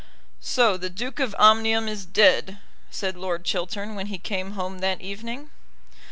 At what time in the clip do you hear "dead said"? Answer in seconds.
2.07-3.15